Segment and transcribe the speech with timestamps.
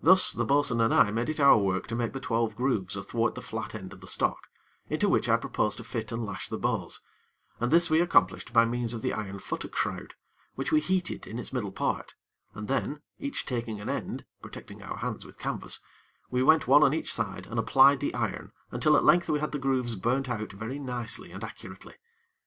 [0.00, 3.34] Thus, the bo'sun and I made it our work to make the twelve grooves athwart
[3.34, 4.48] the flat end of the stock,
[4.88, 7.02] into which I proposed to fit and lash the bows,
[7.60, 10.14] and this we accomplished by means of the iron futtock shroud,
[10.54, 12.14] which we heated in its middle part,
[12.54, 15.80] and then, each taking an end (protecting our hands with canvas),
[16.30, 19.52] we went one on each side and applied the iron until at length we had
[19.52, 21.96] the grooves burnt out very nicely and accurately.